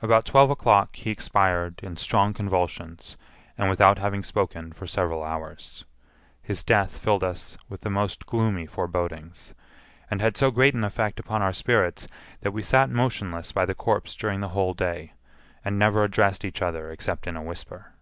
About 0.00 0.24
twelve 0.24 0.50
o'clock 0.50 0.94
he 0.94 1.10
expired 1.10 1.80
in 1.82 1.96
strong 1.96 2.32
convulsions, 2.32 3.16
and 3.58 3.68
without 3.68 3.98
having 3.98 4.22
spoken 4.22 4.72
for 4.72 4.86
several 4.86 5.24
hours. 5.24 5.84
His 6.40 6.62
death 6.62 6.96
filled 6.96 7.24
us 7.24 7.58
with 7.68 7.80
the 7.80 7.90
most 7.90 8.24
gloomy 8.24 8.66
forebodings, 8.66 9.52
and 10.08 10.20
had 10.20 10.36
so 10.36 10.52
great 10.52 10.74
an 10.74 10.84
effect 10.84 11.18
upon 11.18 11.42
our 11.42 11.52
spirits 11.52 12.06
that 12.42 12.52
we 12.52 12.62
sat 12.62 12.88
motionless 12.88 13.50
by 13.50 13.66
the 13.66 13.74
corpse 13.74 14.14
during 14.14 14.38
the 14.40 14.50
whole 14.50 14.74
day, 14.74 15.14
and 15.64 15.76
never 15.76 16.04
addressed 16.04 16.44
each 16.44 16.62
other 16.62 16.92
except 16.92 17.26
in 17.26 17.36
a 17.36 17.42
whisper. 17.42 17.94